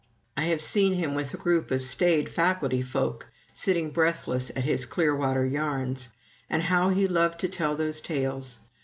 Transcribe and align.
I 0.35 0.45
have 0.45 0.63
seen 0.63 0.95
him 0.95 1.13
with 1.13 1.31
a 1.31 1.37
group 1.37 1.69
of 1.69 1.83
staid 1.83 2.27
faculty 2.27 2.81
folk 2.81 3.27
sitting 3.53 3.91
breathless 3.91 4.49
at 4.55 4.63
his 4.63 4.83
Clearwater 4.87 5.45
yarns; 5.45 6.09
and 6.49 6.63
how 6.63 6.89
he 6.89 7.07
loved 7.07 7.39
to 7.41 7.47
tell 7.47 7.75
those 7.75 8.01
tales! 8.01 8.57